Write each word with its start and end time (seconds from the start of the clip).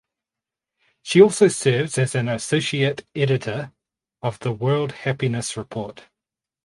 She 1.03 1.21
also 1.21 1.47
serves 1.47 1.99
as 1.99 2.15
an 2.15 2.27
associate 2.27 3.05
editor 3.15 3.71
of 4.23 4.39
the 4.39 4.51
World 4.51 4.93
Happiness 4.93 5.55
Report. 5.55 6.05